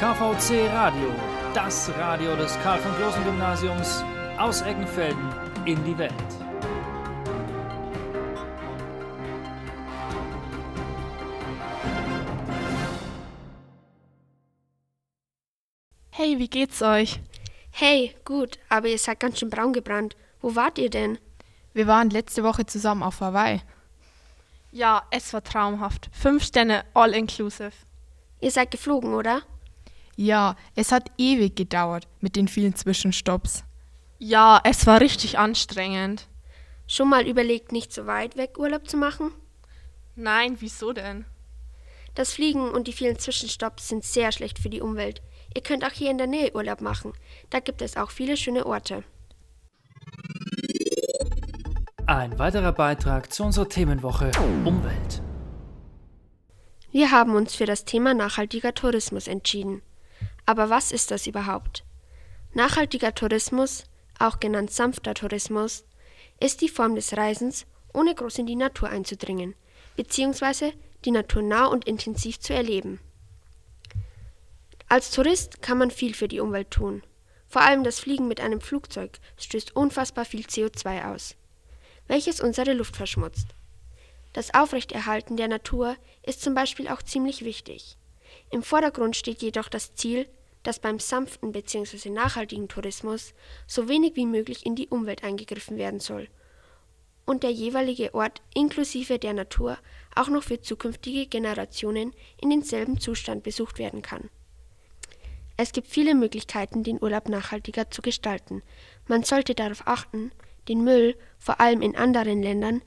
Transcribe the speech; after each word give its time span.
KVC 0.00 0.66
Radio, 0.72 1.14
das 1.52 1.90
Radio 1.98 2.34
des 2.34 2.58
Karl 2.62 2.78
von 2.78 2.90
Großen 2.92 3.22
Gymnasiums 3.22 4.02
aus 4.38 4.62
Eggenfelden 4.62 5.28
in 5.66 5.84
die 5.84 5.98
Welt. 5.98 6.14
Hey, 16.08 16.38
wie 16.38 16.48
geht's 16.48 16.80
euch? 16.80 17.20
Hey, 17.70 18.16
gut, 18.24 18.58
aber 18.70 18.88
ihr 18.88 18.96
seid 18.96 19.20
ganz 19.20 19.38
schön 19.38 19.50
braun 19.50 19.74
gebrannt. 19.74 20.16
Wo 20.40 20.56
wart 20.56 20.78
ihr 20.78 20.88
denn? 20.88 21.18
Wir 21.74 21.86
waren 21.86 22.08
letzte 22.08 22.42
Woche 22.42 22.64
zusammen 22.64 23.02
auf 23.02 23.20
Hawaii. 23.20 23.60
Ja, 24.72 25.02
es 25.10 25.34
war 25.34 25.44
traumhaft. 25.44 26.08
Fünf 26.10 26.42
Sterne 26.44 26.86
all 26.94 27.14
inclusive. 27.14 27.72
Ihr 28.40 28.50
seid 28.50 28.70
geflogen, 28.70 29.12
oder? 29.12 29.42
Ja, 30.16 30.56
es 30.74 30.92
hat 30.92 31.10
ewig 31.18 31.56
gedauert 31.56 32.08
mit 32.20 32.36
den 32.36 32.48
vielen 32.48 32.74
Zwischenstopps. 32.74 33.64
Ja, 34.18 34.60
es 34.64 34.86
war 34.86 35.00
richtig 35.00 35.38
anstrengend. 35.38 36.28
Schon 36.86 37.08
mal 37.08 37.26
überlegt, 37.26 37.72
nicht 37.72 37.92
so 37.92 38.06
weit 38.06 38.36
weg 38.36 38.58
Urlaub 38.58 38.88
zu 38.88 38.96
machen? 38.96 39.32
Nein, 40.16 40.56
wieso 40.58 40.92
denn? 40.92 41.24
Das 42.14 42.34
Fliegen 42.34 42.68
und 42.68 42.88
die 42.88 42.92
vielen 42.92 43.18
Zwischenstopps 43.18 43.88
sind 43.88 44.04
sehr 44.04 44.32
schlecht 44.32 44.58
für 44.58 44.68
die 44.68 44.80
Umwelt. 44.80 45.22
Ihr 45.54 45.62
könnt 45.62 45.84
auch 45.84 45.92
hier 45.92 46.10
in 46.10 46.18
der 46.18 46.26
Nähe 46.26 46.54
Urlaub 46.54 46.80
machen. 46.80 47.12
Da 47.48 47.60
gibt 47.60 47.80
es 47.80 47.96
auch 47.96 48.10
viele 48.10 48.36
schöne 48.36 48.66
Orte. 48.66 49.04
Ein 52.06 52.38
weiterer 52.38 52.72
Beitrag 52.72 53.32
zu 53.32 53.44
unserer 53.44 53.68
Themenwoche 53.68 54.32
Umwelt. 54.64 55.22
Wir 56.90 57.12
haben 57.12 57.36
uns 57.36 57.54
für 57.54 57.66
das 57.66 57.84
Thema 57.84 58.14
nachhaltiger 58.14 58.74
Tourismus 58.74 59.28
entschieden. 59.28 59.80
Aber 60.46 60.70
was 60.70 60.92
ist 60.92 61.10
das 61.10 61.26
überhaupt? 61.26 61.84
Nachhaltiger 62.52 63.14
Tourismus, 63.14 63.84
auch 64.18 64.40
genannt 64.40 64.70
sanfter 64.70 65.14
Tourismus, 65.14 65.84
ist 66.40 66.60
die 66.60 66.68
Form 66.68 66.94
des 66.94 67.16
Reisens, 67.16 67.66
ohne 67.92 68.14
groß 68.14 68.38
in 68.38 68.46
die 68.46 68.56
Natur 68.56 68.88
einzudringen, 68.88 69.54
beziehungsweise 69.96 70.72
die 71.04 71.10
Natur 71.10 71.42
nah 71.42 71.66
und 71.66 71.86
intensiv 71.86 72.40
zu 72.40 72.54
erleben. 72.54 73.00
Als 74.88 75.10
Tourist 75.10 75.62
kann 75.62 75.78
man 75.78 75.90
viel 75.90 76.14
für 76.14 76.28
die 76.28 76.40
Umwelt 76.40 76.70
tun. 76.70 77.02
Vor 77.46 77.62
allem 77.62 77.84
das 77.84 78.00
Fliegen 78.00 78.28
mit 78.28 78.40
einem 78.40 78.60
Flugzeug 78.60 79.18
stößt 79.36 79.76
unfassbar 79.76 80.24
viel 80.24 80.44
CO2 80.44 81.12
aus, 81.12 81.36
welches 82.08 82.40
unsere 82.40 82.72
Luft 82.72 82.96
verschmutzt. 82.96 83.48
Das 84.32 84.54
Aufrechterhalten 84.54 85.36
der 85.36 85.48
Natur 85.48 85.96
ist 86.22 86.42
zum 86.42 86.54
Beispiel 86.54 86.88
auch 86.88 87.02
ziemlich 87.02 87.44
wichtig. 87.44 87.96
Im 88.50 88.62
Vordergrund 88.62 89.16
steht 89.16 89.42
jedoch 89.42 89.68
das 89.68 89.94
Ziel, 89.94 90.28
dass 90.62 90.78
beim 90.78 90.98
sanften 90.98 91.52
bzw. 91.52 92.10
nachhaltigen 92.10 92.68
Tourismus 92.68 93.32
so 93.66 93.88
wenig 93.88 94.16
wie 94.16 94.26
möglich 94.26 94.66
in 94.66 94.76
die 94.76 94.88
Umwelt 94.88 95.24
eingegriffen 95.24 95.78
werden 95.78 96.00
soll 96.00 96.28
und 97.30 97.44
der 97.44 97.52
jeweilige 97.52 98.12
Ort 98.12 98.42
inklusive 98.54 99.20
der 99.20 99.32
Natur 99.32 99.78
auch 100.16 100.26
noch 100.26 100.42
für 100.42 100.60
zukünftige 100.60 101.26
Generationen 101.26 102.12
in 102.40 102.50
denselben 102.50 102.98
Zustand 102.98 103.44
besucht 103.44 103.78
werden 103.78 104.02
kann. 104.02 104.30
Es 105.56 105.70
gibt 105.70 105.86
viele 105.86 106.16
Möglichkeiten, 106.16 106.82
den 106.82 107.00
Urlaub 107.00 107.28
nachhaltiger 107.28 107.88
zu 107.88 108.02
gestalten. 108.02 108.64
Man 109.06 109.22
sollte 109.22 109.54
darauf 109.54 109.86
achten, 109.86 110.32
den 110.66 110.82
Müll, 110.82 111.16
vor 111.38 111.60
allem 111.60 111.82
in 111.82 111.94
anderen 111.94 112.42
Ländern, 112.42 112.82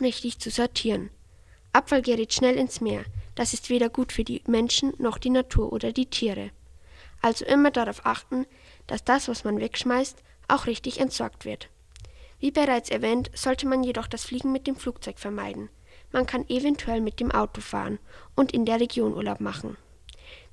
richtig 0.00 0.38
zu 0.38 0.48
sortieren. 0.48 1.10
Abfall 1.74 2.00
gerät 2.00 2.32
schnell 2.32 2.56
ins 2.56 2.80
Meer. 2.80 3.04
Das 3.34 3.54
ist 3.54 3.70
weder 3.70 3.88
gut 3.88 4.12
für 4.12 4.24
die 4.24 4.42
Menschen 4.46 4.92
noch 4.98 5.18
die 5.18 5.30
Natur 5.30 5.72
oder 5.72 5.92
die 5.92 6.06
Tiere. 6.06 6.50
Also 7.20 7.44
immer 7.44 7.70
darauf 7.70 8.04
achten, 8.04 8.46
dass 8.86 9.04
das, 9.04 9.28
was 9.28 9.44
man 9.44 9.60
wegschmeißt, 9.60 10.22
auch 10.48 10.66
richtig 10.66 11.00
entsorgt 11.00 11.44
wird. 11.44 11.68
Wie 12.40 12.50
bereits 12.50 12.90
erwähnt, 12.90 13.30
sollte 13.34 13.66
man 13.66 13.84
jedoch 13.84 14.08
das 14.08 14.24
Fliegen 14.24 14.50
mit 14.50 14.66
dem 14.66 14.76
Flugzeug 14.76 15.18
vermeiden. 15.18 15.68
Man 16.10 16.26
kann 16.26 16.48
eventuell 16.48 17.00
mit 17.00 17.20
dem 17.20 17.30
Auto 17.30 17.60
fahren 17.60 17.98
und 18.34 18.52
in 18.52 18.66
der 18.66 18.80
Region 18.80 19.14
Urlaub 19.14 19.40
machen. 19.40 19.76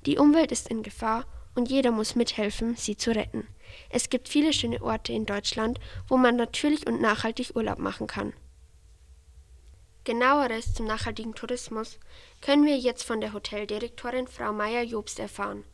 Die 0.06 0.16
Umwelt 0.16 0.52
ist 0.52 0.68
in 0.68 0.82
Gefahr 0.82 1.26
und 1.54 1.68
jeder 1.68 1.90
muss 1.90 2.14
mithelfen, 2.14 2.76
sie 2.76 2.96
zu 2.96 3.10
retten. 3.10 3.46
Es 3.90 4.08
gibt 4.08 4.28
viele 4.28 4.52
schöne 4.52 4.82
Orte 4.82 5.12
in 5.12 5.26
Deutschland, 5.26 5.78
wo 6.08 6.16
man 6.16 6.36
natürlich 6.36 6.86
und 6.86 7.00
nachhaltig 7.00 7.56
Urlaub 7.56 7.78
machen 7.78 8.06
kann. 8.06 8.32
Genaueres 10.04 10.72
zum 10.72 10.86
nachhaltigen 10.86 11.34
Tourismus 11.34 11.98
können 12.40 12.64
wir 12.64 12.78
jetzt 12.78 13.04
von 13.04 13.20
der 13.20 13.34
Hoteldirektorin 13.34 14.28
Frau 14.28 14.52
Meier-Jobst 14.52 15.18
erfahren. 15.18 15.64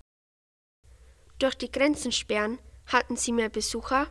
Durch 1.38 1.54
die 1.54 1.70
Grenzen 1.70 2.10
sperren 2.10 2.58
hatten 2.86 3.16
Sie 3.16 3.30
mehr 3.30 3.48
Besucher? 3.48 4.08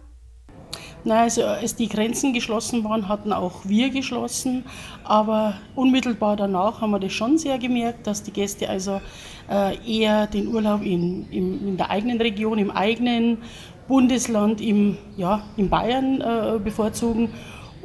Na, 1.04 1.22
also 1.24 1.44
als 1.44 1.76
die 1.76 1.90
Grenzen 1.90 2.34
geschlossen 2.34 2.84
waren, 2.84 3.10
hatten 3.10 3.34
auch 3.34 3.66
wir 3.66 3.90
geschlossen. 3.90 4.64
Aber 5.04 5.60
unmittelbar 5.76 6.38
danach 6.38 6.82
haben 6.82 6.92
wir 6.92 7.00
das 7.00 7.14
schon 7.14 7.38
sehr 7.38 7.58
gemerkt, 7.58 8.08
dass 8.08 8.24
die 8.24 8.32
Gäste 8.32 8.70
also 8.70 9.02
äh, 9.50 9.76
eher 9.86 10.28
den 10.28 10.48
Urlaub 10.48 10.82
in, 10.82 11.30
in, 11.30 11.68
in, 11.68 11.78
der 11.78 11.90
eigenen 11.90 12.22
Region, 12.22 12.58
im 12.58 12.72
eigenen 12.72 13.40
Bundesland, 13.88 14.62
im, 14.62 14.98
ja, 15.18 15.44
in 15.58 15.70
Bayern 15.70 16.22
äh, 16.22 16.60
bevorzugen. 16.60 17.34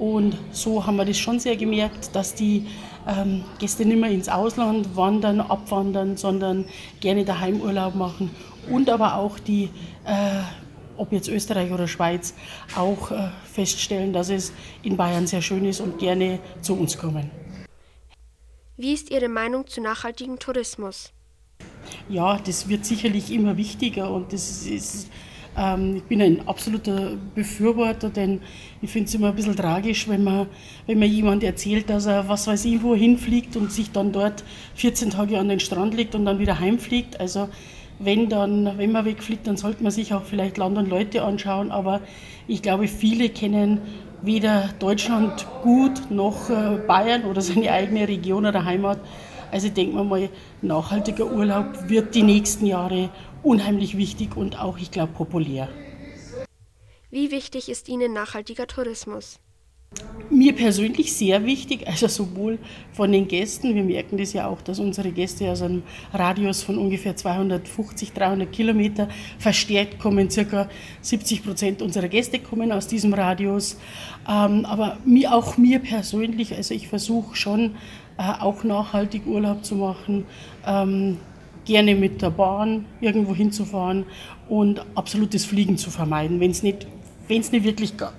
Und 0.01 0.39
so 0.51 0.87
haben 0.87 0.97
wir 0.97 1.05
das 1.05 1.19
schon 1.19 1.41
sehr 1.41 1.57
gemerkt, 1.57 2.17
dass 2.17 2.35
die 2.35 2.67
ähm, 3.07 3.45
Gäste 3.59 3.85
nicht 3.85 4.01
mehr 4.01 4.11
ins 4.11 4.31
Ausland 4.31 4.97
wandern, 4.97 5.43
abwandern, 5.43 6.17
sondern 6.17 6.65
gerne 7.01 7.27
daheim 7.27 7.61
Urlaub 7.61 7.95
machen 7.95 8.31
und 8.71 8.89
aber 8.89 9.17
auch 9.17 9.39
die, 9.39 9.65
äh, 10.07 10.41
ob 10.97 11.13
jetzt 11.13 11.29
Österreich 11.29 11.71
oder 11.71 11.87
Schweiz, 11.87 12.33
auch 12.77 13.11
äh, 13.11 13.29
feststellen, 13.45 14.15
dass 14.15 14.31
es 14.31 14.55
in 14.83 14.97
Bayern 14.97 15.27
sehr 15.27 15.43
schön 15.43 15.67
ist 15.67 15.81
und 15.81 15.99
gerne 15.99 16.39
zu 16.63 16.79
uns 16.79 16.97
kommen. 16.97 17.31
Wie 18.79 18.95
ist 18.95 19.11
Ihre 19.11 19.29
Meinung 19.29 19.67
zu 19.67 19.83
nachhaltigem 19.83 20.39
Tourismus? 20.39 21.13
Ja, 22.09 22.39
das 22.39 22.71
wird 22.71 22.87
sicherlich 22.87 23.31
immer 23.31 23.59
wichtiger 23.59 24.11
und 24.11 24.33
das 24.33 24.65
ist 24.65 25.11
ähm, 25.57 25.97
ich 25.97 26.03
bin 26.05 26.23
ein 26.23 26.47
absoluter 26.49 27.13
Befürworter, 27.35 28.11
denn 28.11 28.41
ich 28.83 28.91
finde 28.91 29.09
es 29.09 29.15
immer 29.15 29.29
ein 29.29 29.35
bisschen 29.35 29.57
tragisch, 29.57 30.09
wenn 30.09 30.25
man, 30.25 30.47
wenn 30.87 30.99
man 30.99 31.09
jemand 31.09 31.45
erzählt, 31.45 31.91
dass 31.91 32.07
er, 32.07 32.29
was 32.29 32.47
weiß 32.47 32.65
ich, 32.65 32.83
wohin 32.83 33.19
fliegt 33.19 33.57
und 33.57 33.73
sich 33.73 33.91
dann 33.91 34.13
dort 34.13 34.45
14 34.75 35.11
Tage 35.11 35.39
an 35.39 35.49
den 35.49 35.61
Strand 35.61 35.95
legt 35.95 36.15
und 36.15 36.25
dann 36.25 36.39
wieder 36.39 36.61
heimfliegt. 36.61 37.19
Also 37.21 37.49
wenn, 37.99 38.29
dann, 38.29 38.79
wenn 38.79 38.93
man 38.93 39.05
wegfliegt, 39.05 39.47
dann 39.47 39.57
sollte 39.57 39.83
man 39.83 39.93
sich 39.93 40.15
auch 40.15 40.25
vielleicht 40.25 40.57
Land 40.57 40.79
und 40.79 40.89
Leute 40.89 41.23
anschauen. 41.23 41.71
Aber 41.71 42.01
ich 42.49 42.63
glaube, 42.63 42.89
viele 42.89 43.29
kennen 43.29 43.81
weder 44.23 44.71
Deutschland 44.79 45.47
gut 45.63 46.11
noch 46.11 46.51
äh, 46.51 46.79
Bayern 46.87 47.25
oder 47.25 47.41
seine 47.41 47.71
eigene 47.73 48.09
Region 48.09 48.47
oder 48.47 48.65
Heimat. 48.65 49.01
Also 49.53 49.69
denken 49.69 49.97
wir 49.97 50.05
mal, 50.05 50.29
nachhaltiger 50.63 51.31
Urlaub 51.31 51.89
wird 51.89 52.15
die 52.15 52.23
nächsten 52.23 52.67
Jahre 52.67 53.11
unheimlich 53.43 53.97
wichtig 53.97 54.37
und 54.37 54.59
auch, 54.59 54.79
ich 54.79 54.91
glaube, 54.91 55.13
populär. 55.13 55.69
Wie 57.11 57.31
wichtig 57.31 57.69
ist 57.69 57.89
Ihnen 57.89 58.13
nachhaltiger 58.13 58.67
Tourismus? 58.67 59.41
Mir 60.31 60.55
persönlich 60.55 61.13
sehr 61.13 61.45
wichtig, 61.45 61.89
also 61.89 62.07
sowohl 62.07 62.61
von 62.93 63.11
den 63.11 63.27
Gästen, 63.27 63.75
wir 63.75 63.83
merken 63.83 64.17
das 64.17 64.33
ja 64.33 64.47
auch, 64.47 64.63
dass 64.63 64.79
unsere 64.79 65.11
Gäste 65.11 65.51
aus 65.51 65.61
einem 65.61 65.83
Radius 66.13 66.63
von 66.63 66.79
ungefähr 66.79 67.17
250, 67.17 68.13
300 68.13 68.53
Kilometer 68.53 69.09
verstärkt 69.41 69.99
kommen, 69.99 70.31
circa 70.31 70.71
70 71.01 71.45
Prozent 71.45 71.83
unserer 71.83 72.07
Gäste 72.07 72.39
kommen 72.39 72.71
aus 72.71 72.87
diesem 72.87 73.13
Radius. 73.13 73.79
Ähm, 74.29 74.65
aber 74.65 74.99
auch 75.29 75.57
mir 75.57 75.81
persönlich, 75.81 76.55
also 76.55 76.73
ich 76.73 76.87
versuche 76.87 77.35
schon 77.35 77.75
äh, 78.17 78.23
auch 78.23 78.63
nachhaltig 78.63 79.27
Urlaub 79.27 79.65
zu 79.65 79.75
machen, 79.75 80.27
ähm, 80.65 81.17
gerne 81.71 81.95
mit 81.95 82.21
der 82.21 82.31
Bahn 82.31 82.85
irgendwo 83.01 83.33
hinzufahren 83.33 84.05
und 84.49 84.85
absolutes 84.97 85.45
Fliegen 85.45 85.79
zu 85.79 85.93
vermeiden, 85.93 86.41
wenn 86.41 86.51
es 86.51 86.65
nicht, 86.65 86.89
wenn's 87.29 87.53
nicht 87.53 87.63
wirklich 87.63 87.97
gar, 87.97 88.13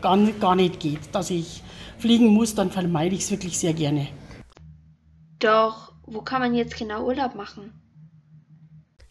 gar, 0.00 0.16
gar 0.16 0.56
nicht 0.56 0.80
geht, 0.80 1.00
dass 1.12 1.28
ich 1.28 1.62
fliegen 1.98 2.28
muss, 2.28 2.54
dann 2.54 2.70
vermeide 2.70 3.14
ich 3.14 3.20
es 3.20 3.30
wirklich 3.30 3.58
sehr 3.58 3.74
gerne. 3.74 4.08
Doch, 5.40 5.92
wo 6.06 6.22
kann 6.22 6.40
man 6.40 6.54
jetzt 6.54 6.78
genau 6.78 7.04
Urlaub 7.04 7.34
machen? 7.34 7.70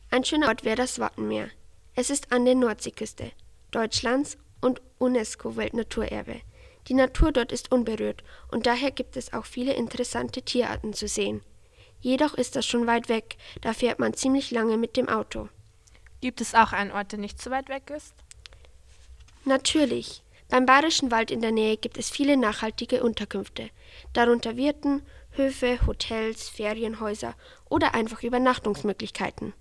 Ein 0.09 0.23
schöner 0.23 0.47
Ort 0.47 0.65
wäre 0.65 0.77
das 0.77 0.97
Wattenmeer. 0.97 1.49
Es 1.93 2.09
ist 2.09 2.31
an 2.31 2.45
der 2.45 2.55
Nordseeküste 2.55 3.33
Deutschlands 3.69 4.39
und 4.61 4.81
UNESCO-Weltnaturerbe. 4.97 6.41
Die 6.87 6.95
Natur 6.95 7.31
dort 7.31 7.51
ist 7.51 7.71
unberührt 7.71 8.23
und 8.51 8.65
daher 8.65 8.89
gibt 8.89 9.15
es 9.15 9.31
auch 9.31 9.45
viele 9.45 9.73
interessante 9.73 10.41
Tierarten 10.41 10.93
zu 10.93 11.07
sehen. 11.07 11.41
Jedoch 12.01 12.33
ist 12.33 12.55
das 12.55 12.65
schon 12.65 12.87
weit 12.87 13.09
weg, 13.09 13.37
da 13.61 13.73
fährt 13.73 13.99
man 13.99 14.13
ziemlich 14.13 14.51
lange 14.51 14.77
mit 14.77 14.97
dem 14.97 15.09
Auto. 15.09 15.49
Gibt 16.21 16.41
es 16.41 16.55
auch 16.55 16.73
einen 16.73 16.91
Ort, 16.91 17.11
der 17.11 17.19
nicht 17.19 17.41
so 17.41 17.51
weit 17.51 17.69
weg 17.69 17.91
ist? 17.95 18.13
Natürlich. 19.43 20.23
Beim 20.49 20.65
Bayerischen 20.65 21.11
Wald 21.11 21.31
in 21.31 21.41
der 21.41 21.51
Nähe 21.51 21.77
gibt 21.77 21.97
es 21.97 22.09
viele 22.09 22.37
nachhaltige 22.37 23.03
Unterkünfte, 23.03 23.69
darunter 24.13 24.57
Wirten, 24.57 25.01
Höfe, 25.31 25.79
Hotels, 25.85 26.49
Ferienhäuser 26.49 27.35
oder 27.69 27.95
einfach 27.95 28.23
Übernachtungsmöglichkeiten. 28.23 29.53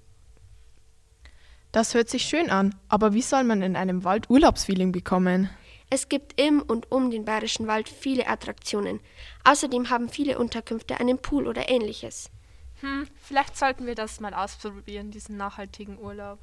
Das 1.73 1.95
hört 1.95 2.09
sich 2.09 2.25
schön 2.25 2.51
an, 2.51 2.75
aber 2.89 3.15
wie 3.15 3.23
soll 3.23 3.43
man 3.45 3.61
in 3.63 3.75
einem 3.75 4.05
Wald 4.05 4.31
Urlaubsfeeling 4.31 4.93
bekommen? 4.93 5.51
Es 5.95 6.09
gibt 6.09 6.41
im 6.41 6.61
und 6.61 6.91
um 6.91 7.13
den 7.13 7.25
Bayerischen 7.25 7.69
Wald 7.69 7.89
viele 7.89 8.27
Attraktionen. 8.27 8.99
Außerdem 9.45 9.91
haben 9.91 10.09
viele 10.09 10.41
Unterkünfte 10.41 10.99
einen 10.99 11.19
Pool 11.19 11.47
oder 11.47 11.69
ähnliches. 11.69 12.33
Hm, 12.81 13.07
vielleicht 13.15 13.57
sollten 13.57 13.87
wir 13.87 13.95
das 13.95 14.19
mal 14.19 14.35
ausprobieren, 14.35 15.13
diesen 15.13 15.37
nachhaltigen 15.37 15.97
Urlaub. 16.01 16.41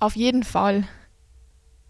Auf 0.00 0.16
jeden 0.16 0.44
Fall. 0.44 0.88